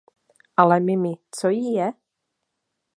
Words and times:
Ale 0.57 0.79
Mimi, 0.79 1.13
co 1.31 1.49
jí 1.49 1.73
je? 1.73 1.91